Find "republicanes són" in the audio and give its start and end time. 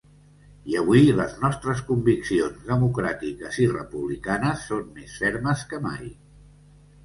3.77-4.91